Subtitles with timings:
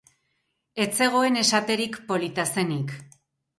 [0.85, 2.99] Ez zegoen esaterik polita zenik.